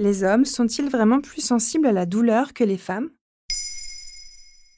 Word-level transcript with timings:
Les 0.00 0.22
hommes 0.22 0.44
sont-ils 0.44 0.88
vraiment 0.88 1.20
plus 1.20 1.40
sensibles 1.40 1.88
à 1.88 1.90
la 1.90 2.06
douleur 2.06 2.54
que 2.54 2.62
les 2.62 2.76
femmes? 2.76 3.10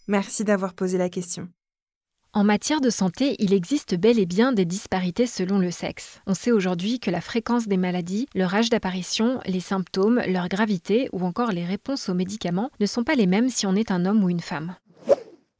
Merci 0.08 0.44
d'avoir 0.44 0.72
posé 0.72 0.96
la 0.96 1.10
question. 1.10 1.50
En 2.32 2.42
matière 2.42 2.80
de 2.80 2.88
santé, 2.88 3.36
il 3.38 3.52
existe 3.52 3.94
bel 3.96 4.18
et 4.18 4.24
bien 4.24 4.54
des 4.54 4.64
disparités 4.64 5.26
selon 5.26 5.58
le 5.58 5.70
sexe. 5.70 6.22
On 6.26 6.32
sait 6.32 6.52
aujourd'hui 6.52 7.00
que 7.00 7.10
la 7.10 7.20
fréquence 7.20 7.68
des 7.68 7.76
maladies, 7.76 8.28
leur 8.34 8.54
âge 8.54 8.70
d'apparition, 8.70 9.40
les 9.44 9.60
symptômes, 9.60 10.22
leur 10.26 10.48
gravité 10.48 11.10
ou 11.12 11.22
encore 11.26 11.52
les 11.52 11.66
réponses 11.66 12.08
aux 12.08 12.14
médicaments 12.14 12.70
ne 12.80 12.86
sont 12.86 13.04
pas 13.04 13.14
les 13.14 13.26
mêmes 13.26 13.50
si 13.50 13.66
on 13.66 13.76
est 13.76 13.90
un 13.90 14.06
homme 14.06 14.24
ou 14.24 14.30
une 14.30 14.40
femme. 14.40 14.74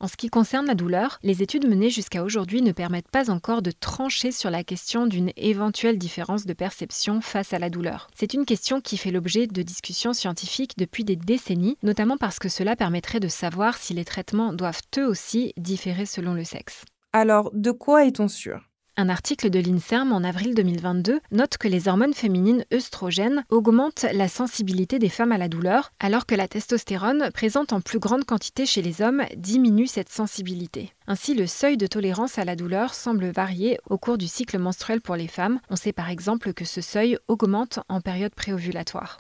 En 0.02 0.08
ce 0.08 0.16
qui 0.16 0.30
concerne 0.30 0.66
la 0.66 0.74
douleur, 0.74 1.18
les 1.22 1.42
études 1.42 1.68
menées 1.68 1.90
jusqu'à 1.90 2.24
aujourd'hui 2.24 2.62
ne 2.62 2.72
permettent 2.72 3.10
pas 3.10 3.30
encore 3.30 3.60
de 3.60 3.70
trancher 3.70 4.32
sur 4.32 4.48
la 4.48 4.64
question 4.64 5.06
d'une 5.06 5.30
éventuelle 5.36 5.98
différence 5.98 6.46
de 6.46 6.54
perception 6.54 7.20
face 7.20 7.52
à 7.52 7.58
la 7.58 7.68
douleur. 7.68 8.08
C'est 8.14 8.32
une 8.32 8.46
question 8.46 8.80
qui 8.80 8.96
fait 8.96 9.10
l'objet 9.10 9.46
de 9.46 9.60
discussions 9.60 10.14
scientifiques 10.14 10.78
depuis 10.78 11.04
des 11.04 11.16
décennies, 11.16 11.76
notamment 11.82 12.16
parce 12.16 12.38
que 12.38 12.48
cela 12.48 12.76
permettrait 12.76 13.20
de 13.20 13.28
savoir 13.28 13.76
si 13.76 13.92
les 13.92 14.06
traitements 14.06 14.54
doivent 14.54 14.80
eux 14.96 15.06
aussi 15.06 15.52
différer 15.58 16.06
selon 16.06 16.32
le 16.32 16.44
sexe. 16.44 16.86
Alors, 17.12 17.50
de 17.52 17.70
quoi 17.70 18.06
est-on 18.06 18.28
sûr? 18.28 18.69
Un 18.96 19.08
article 19.08 19.50
de 19.50 19.58
l'INSERM 19.58 20.12
en 20.12 20.22
avril 20.24 20.54
2022 20.54 21.20
note 21.30 21.56
que 21.58 21.68
les 21.68 21.88
hormones 21.88 22.14
féminines 22.14 22.64
œstrogènes 22.72 23.44
augmentent 23.48 24.04
la 24.12 24.28
sensibilité 24.28 24.98
des 24.98 25.08
femmes 25.08 25.32
à 25.32 25.38
la 25.38 25.48
douleur, 25.48 25.92
alors 26.00 26.26
que 26.26 26.34
la 26.34 26.48
testostérone, 26.48 27.30
présente 27.32 27.72
en 27.72 27.80
plus 27.80 27.98
grande 27.98 28.24
quantité 28.24 28.66
chez 28.66 28.82
les 28.82 29.00
hommes, 29.00 29.24
diminue 29.36 29.86
cette 29.86 30.10
sensibilité. 30.10 30.92
Ainsi, 31.06 31.34
le 31.34 31.46
seuil 31.46 31.76
de 31.76 31.86
tolérance 31.86 32.38
à 32.38 32.44
la 32.44 32.56
douleur 32.56 32.94
semble 32.94 33.30
varier 33.30 33.78
au 33.88 33.98
cours 33.98 34.18
du 34.18 34.28
cycle 34.28 34.58
menstruel 34.58 35.00
pour 35.00 35.16
les 35.16 35.28
femmes. 35.28 35.60
On 35.70 35.76
sait 35.76 35.92
par 35.92 36.10
exemple 36.10 36.52
que 36.52 36.64
ce 36.64 36.80
seuil 36.80 37.16
augmente 37.28 37.80
en 37.88 38.00
période 38.00 38.34
préovulatoire. 38.34 39.18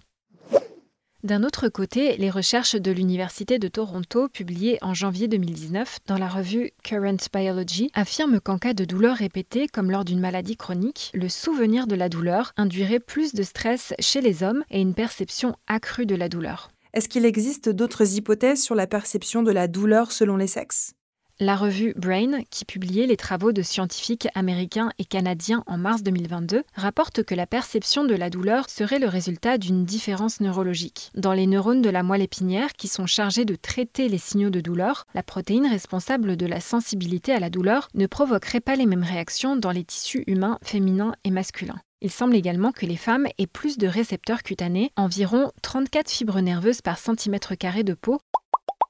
D'un 1.22 1.42
autre 1.42 1.68
côté, 1.68 2.16
les 2.16 2.30
recherches 2.30 2.76
de 2.76 2.90
l'Université 2.90 3.58
de 3.58 3.68
Toronto, 3.68 4.28
publiées 4.28 4.78
en 4.80 4.94
janvier 4.94 5.28
2019 5.28 5.98
dans 6.06 6.16
la 6.16 6.28
revue 6.28 6.70
Current 6.82 7.18
Biology, 7.30 7.90
affirment 7.92 8.40
qu'en 8.40 8.56
cas 8.56 8.72
de 8.72 8.86
douleur 8.86 9.16
répétée, 9.16 9.68
comme 9.68 9.90
lors 9.90 10.06
d'une 10.06 10.20
maladie 10.20 10.56
chronique, 10.56 11.10
le 11.12 11.28
souvenir 11.28 11.86
de 11.86 11.94
la 11.94 12.08
douleur 12.08 12.54
induirait 12.56 13.00
plus 13.00 13.34
de 13.34 13.42
stress 13.42 13.92
chez 13.98 14.22
les 14.22 14.42
hommes 14.42 14.64
et 14.70 14.80
une 14.80 14.94
perception 14.94 15.54
accrue 15.66 16.06
de 16.06 16.14
la 16.14 16.30
douleur. 16.30 16.70
Est-ce 16.94 17.10
qu'il 17.10 17.26
existe 17.26 17.68
d'autres 17.68 18.16
hypothèses 18.16 18.62
sur 18.62 18.74
la 18.74 18.86
perception 18.86 19.42
de 19.42 19.52
la 19.52 19.68
douleur 19.68 20.12
selon 20.12 20.38
les 20.38 20.46
sexes? 20.46 20.94
La 21.40 21.56
revue 21.56 21.94
Brain, 21.96 22.42
qui 22.50 22.66
publiait 22.66 23.06
les 23.06 23.16
travaux 23.16 23.52
de 23.52 23.62
scientifiques 23.62 24.28
américains 24.34 24.90
et 24.98 25.06
canadiens 25.06 25.64
en 25.66 25.78
mars 25.78 26.02
2022, 26.02 26.62
rapporte 26.74 27.22
que 27.22 27.34
la 27.34 27.46
perception 27.46 28.04
de 28.04 28.14
la 28.14 28.28
douleur 28.28 28.68
serait 28.68 28.98
le 28.98 29.08
résultat 29.08 29.56
d'une 29.56 29.86
différence 29.86 30.40
neurologique. 30.40 31.10
Dans 31.14 31.32
les 31.32 31.46
neurones 31.46 31.80
de 31.80 31.88
la 31.88 32.02
moelle 32.02 32.20
épinière, 32.20 32.74
qui 32.74 32.88
sont 32.88 33.06
chargés 33.06 33.46
de 33.46 33.56
traiter 33.56 34.08
les 34.08 34.18
signaux 34.18 34.50
de 34.50 34.60
douleur, 34.60 35.06
la 35.14 35.22
protéine 35.22 35.66
responsable 35.66 36.36
de 36.36 36.46
la 36.46 36.60
sensibilité 36.60 37.32
à 37.32 37.40
la 37.40 37.48
douleur 37.48 37.88
ne 37.94 38.06
provoquerait 38.06 38.60
pas 38.60 38.76
les 38.76 38.86
mêmes 38.86 39.02
réactions 39.02 39.56
dans 39.56 39.72
les 39.72 39.84
tissus 39.84 40.24
humains 40.26 40.58
féminins 40.62 41.14
et 41.24 41.30
masculins. 41.30 41.80
Il 42.02 42.10
semble 42.10 42.34
également 42.36 42.72
que 42.72 42.84
les 42.84 42.96
femmes 42.96 43.26
aient 43.38 43.46
plus 43.46 43.78
de 43.78 43.86
récepteurs 43.86 44.42
cutanés, 44.42 44.92
environ 44.96 45.52
34 45.62 46.10
fibres 46.10 46.40
nerveuses 46.40 46.82
par 46.82 46.98
centimètre 46.98 47.54
carré 47.54 47.82
de 47.82 47.94
peau, 47.94 48.20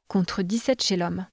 contre 0.08 0.42
17 0.42 0.82
chez 0.82 0.96
l'homme. 0.96 1.26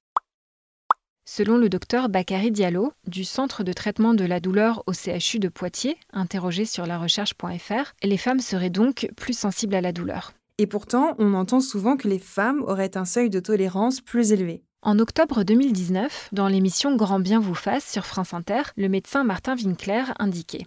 Selon 1.29 1.57
le 1.57 1.67
docteur 1.67 2.07
Bakary 2.07 2.51
Diallo, 2.51 2.93
du 3.05 3.25
Centre 3.25 3.65
de 3.65 3.73
traitement 3.73 4.13
de 4.13 4.23
la 4.23 4.39
douleur 4.39 4.81
au 4.87 4.93
CHU 4.93 5.39
de 5.39 5.49
Poitiers, 5.49 5.97
interrogé 6.13 6.63
sur 6.63 6.85
la 6.85 6.97
recherche.fr, 6.97 7.93
les 8.01 8.17
femmes 8.17 8.39
seraient 8.39 8.69
donc 8.69 9.09
plus 9.17 9.37
sensibles 9.37 9.75
à 9.75 9.81
la 9.81 9.91
douleur. 9.91 10.31
Et 10.57 10.67
pourtant, 10.67 11.15
on 11.19 11.33
entend 11.33 11.59
souvent 11.59 11.97
que 11.97 12.07
les 12.07 12.17
femmes 12.17 12.63
auraient 12.63 12.95
un 12.95 13.03
seuil 13.03 13.29
de 13.29 13.41
tolérance 13.41 13.99
plus 13.99 14.31
élevé. 14.31 14.63
En 14.81 14.99
octobre 14.99 15.43
2019, 15.43 16.29
dans 16.31 16.47
l'émission 16.47 16.95
Grand 16.95 17.19
bien 17.19 17.41
vous 17.41 17.55
fasse 17.55 17.85
sur 17.85 18.05
France 18.05 18.33
Inter, 18.33 18.61
le 18.77 18.87
médecin 18.87 19.25
Martin 19.25 19.57
Winkler 19.57 20.05
indiquait 20.19 20.65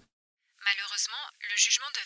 Malheureusement, 0.63 1.25
le 1.41 1.57
jugement 1.57 1.89
de 1.95 2.01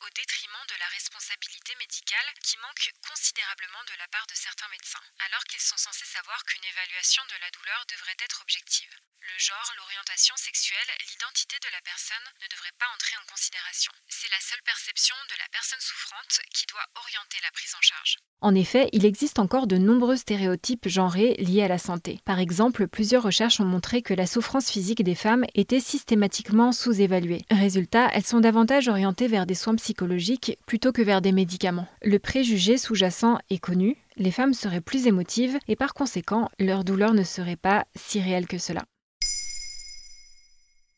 au 0.00 0.08
détriment 0.16 0.66
de 0.68 0.78
la 0.80 0.88
responsabilité 0.88 1.74
médicale 1.76 2.28
qui 2.42 2.56
manque 2.58 2.92
considérablement 3.04 3.84
de 3.84 3.96
la 3.98 4.08
part 4.08 4.26
de 4.26 4.34
certains 4.34 4.68
médecins, 4.68 5.04
alors 5.28 5.44
qu'ils 5.44 5.60
sont 5.60 5.76
censés 5.76 6.06
savoir 6.06 6.40
qu'une 6.44 6.64
évaluation 6.64 7.22
de 7.28 7.36
la 7.40 7.50
douleur 7.50 7.84
devrait 7.90 8.20
être 8.24 8.40
objective. 8.40 8.94
Le 9.24 9.38
genre, 9.40 9.72
l'orientation 9.76 10.36
sexuelle, 10.36 10.90
l'identité 11.00 11.56
de 11.56 11.72
la 11.72 11.80
personne 11.80 12.28
ne 12.44 12.48
devraient 12.52 12.78
pas 12.78 12.92
entrer 12.92 13.16
en 13.16 13.24
considération. 13.24 13.92
C'est 14.08 14.30
la 14.30 14.40
seule 14.40 14.60
perception 14.64 15.16
de 15.32 15.36
la 15.40 15.48
personne 15.48 15.80
souffrante 15.80 16.44
qui 16.52 16.66
doit 16.66 16.84
orienter 17.00 17.40
la 17.40 17.50
prise 17.52 17.72
en 17.72 17.80
charge. 17.80 18.18
En 18.42 18.54
effet, 18.54 18.90
il 18.92 19.06
existe 19.06 19.38
encore 19.38 19.66
de 19.66 19.78
nombreux 19.78 20.18
stéréotypes 20.18 20.88
genrés 20.88 21.34
liés 21.38 21.64
à 21.64 21.68
la 21.68 21.78
santé. 21.78 22.20
Par 22.26 22.38
exemple, 22.38 22.86
plusieurs 22.86 23.22
recherches 23.22 23.60
ont 23.60 23.64
montré 23.64 24.02
que 24.02 24.12
la 24.12 24.26
souffrance 24.26 24.70
physique 24.70 25.02
des 25.02 25.14
femmes 25.14 25.46
était 25.54 25.80
systématiquement 25.80 26.72
sous-évaluée. 26.72 27.46
Résultat, 27.50 28.10
elles 28.12 28.26
sont 28.26 28.40
davantage 28.40 28.88
orientées 28.88 29.28
vers 29.28 29.46
des 29.46 29.54
soins 29.74 29.76
psychologiques 29.76 30.58
plutôt 30.66 30.92
que 30.92 31.02
vers 31.02 31.20
des 31.20 31.32
médicaments. 31.32 31.88
Le 32.02 32.18
préjugé 32.18 32.78
sous-jacent 32.78 33.38
est 33.50 33.58
connu, 33.58 33.96
les 34.16 34.30
femmes 34.30 34.54
seraient 34.54 34.80
plus 34.80 35.06
émotives 35.06 35.58
et 35.68 35.76
par 35.76 35.94
conséquent, 35.94 36.48
leur 36.58 36.84
douleur 36.84 37.14
ne 37.14 37.22
serait 37.22 37.56
pas 37.56 37.84
si 37.94 38.20
réelle 38.20 38.46
que 38.46 38.58
cela. 38.58 38.84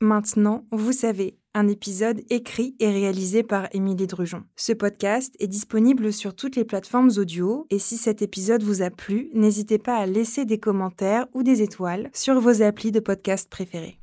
Maintenant, 0.01 0.67
vous 0.73 0.93
savez, 0.93 1.39
un 1.55 1.69
épisode 1.69 2.21
écrit 2.29 2.77
et 2.81 2.91
réalisé 2.91 3.43
par 3.43 3.69
Émilie 3.73 4.07
Drujon. 4.07 4.45
Ce 4.55 4.75
podcast 4.75 5.35
est 5.39 5.47
disponible 5.47 6.13
sur 6.13 6.37
toutes 6.37 6.57
les 6.57 6.67
plateformes 6.67 7.11
audio 7.17 7.67
et 7.71 7.79
si 7.79 7.97
cet 7.97 8.21
épisode 8.21 8.63
vous 8.63 8.83
a 8.83 8.91
plu, 8.91 9.31
n'hésitez 9.33 9.79
pas 9.79 9.97
à 9.97 10.05
laisser 10.05 10.45
des 10.45 10.59
commentaires 10.59 11.27
ou 11.33 11.43
des 11.43 11.63
étoiles 11.63 12.11
sur 12.13 12.39
vos 12.41 12.61
applis 12.61 12.93
de 12.93 13.01
podcast 13.01 13.49
préférés. 13.49 13.99